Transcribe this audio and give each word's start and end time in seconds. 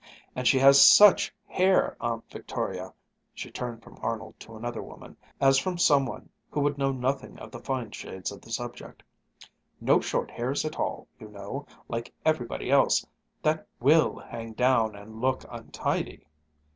And 0.35 0.47
she 0.47 0.57
has 0.57 0.83
such 0.83 1.31
hair, 1.47 1.95
Aunt 2.01 2.27
Victoria!" 2.31 2.91
She 3.35 3.51
turned 3.51 3.83
from 3.83 3.99
Arnold 4.01 4.39
to 4.39 4.55
another 4.57 4.81
woman, 4.81 5.15
as 5.39 5.59
from 5.59 5.77
some 5.77 6.07
one 6.07 6.27
who 6.49 6.59
would 6.61 6.79
know 6.79 6.91
nothing 6.91 7.37
of 7.37 7.51
the 7.51 7.59
fine 7.59 7.91
shades 7.91 8.31
of 8.31 8.41
the 8.41 8.49
subject. 8.49 9.03
"No 9.79 9.99
short 10.01 10.31
hairs 10.31 10.65
at 10.65 10.79
all, 10.79 11.07
you 11.19 11.27
know, 11.29 11.67
like 11.87 12.11
everybody 12.25 12.71
else, 12.71 13.05
that 13.43 13.67
will 13.79 14.17
hang 14.17 14.53
down 14.53 14.95
and 14.95 15.21
look 15.21 15.45
untidy!" 15.51 16.25